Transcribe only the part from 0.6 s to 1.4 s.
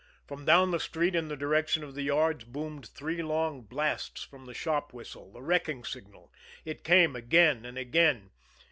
the street in the